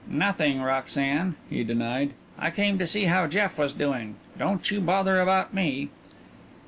"Nothing, 0.09 0.63
Roxanne," 0.63 1.35
he 1.47 1.63
denied. 1.63 2.15
"I 2.39 2.49
came 2.49 2.79
to 2.79 2.87
see 2.87 3.03
how 3.03 3.27
Jeff 3.27 3.59
was 3.59 3.71
doing. 3.71 4.15
Don't 4.35 4.71
you 4.71 4.81
bother 4.81 5.21
about 5.21 5.53
me." 5.53 5.89